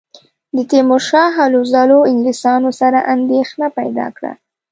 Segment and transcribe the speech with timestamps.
[0.55, 4.31] د تیمورشاه هلو ځلو انګلیسیانو سره اندېښنه پیدا کړه.